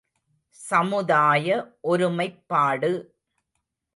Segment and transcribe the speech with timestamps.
[0.59, 1.49] சமுதாய
[1.81, 2.91] ஒருமைப்பாடு….